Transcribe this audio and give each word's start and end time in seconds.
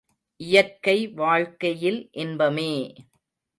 இயற்கை 0.41 0.95
வாழ்க்கையில் 1.13 2.01
இன்பமே! 2.15 2.71